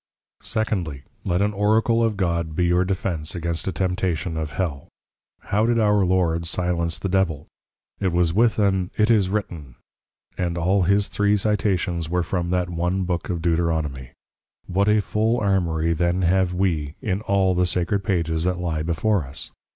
[0.47, 4.87] _Secondly, Let an Oracle of God be your defence against a Temptation of Hell.
[5.53, 7.45] How did our Lord silence the Devil?
[7.99, 9.75] It was with an, It is written!
[10.39, 14.09] And all his Three Citations were from that one Book of Deuteronomy.
[14.65, 19.23] What a full Armoury then have we, in all the sacred Pages that lie before
[19.25, 19.51] us?